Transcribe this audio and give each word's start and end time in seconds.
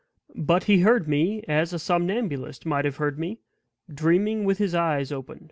But 0.33 0.63
he 0.63 0.79
heard 0.79 1.07
me 1.07 1.43
as 1.47 1.73
a 1.73 1.77
somnambulist 1.77 2.65
might 2.65 2.85
have 2.85 2.95
heard 2.95 3.19
me 3.19 3.37
dreaming 3.87 4.45
with 4.45 4.57
his 4.57 4.73
eyes 4.73 5.11
open. 5.11 5.39